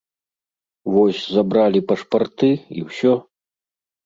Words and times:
Вось 0.93 1.19
забралі 1.35 1.79
пашпарты, 1.93 2.51
і 2.79 2.87
ўсё. 2.89 3.13